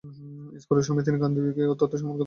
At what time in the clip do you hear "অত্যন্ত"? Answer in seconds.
1.65-1.93